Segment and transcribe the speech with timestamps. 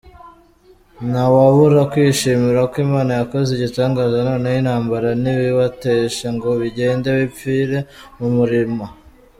[1.09, 7.77] Ntawabura kwishimira ko Imana yakoze igitangaza noneho intambara ntibibateshe ngo bigende bipfire
[8.17, 8.85] mu murima.